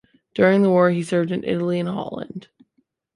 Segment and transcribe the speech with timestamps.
[0.33, 2.47] During the war, he served in Italy and Holland.